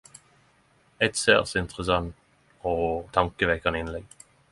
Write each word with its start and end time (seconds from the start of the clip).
Eit 1.07 1.19
særs 1.23 1.53
interessant 1.61 2.09
og 2.73 3.05
tankevekkjande 3.19 3.83
innlegg. 3.85 4.21